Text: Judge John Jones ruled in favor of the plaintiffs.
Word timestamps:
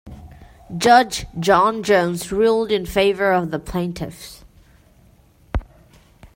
Judge 0.75 1.27
John 1.39 1.83
Jones 1.83 2.31
ruled 2.31 2.71
in 2.71 2.87
favor 2.87 3.31
of 3.31 3.51
the 3.51 3.59
plaintiffs. 3.59 4.43